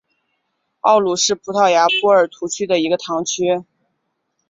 [0.79, 3.63] 奥卢是葡萄牙波尔图区的一个堂区。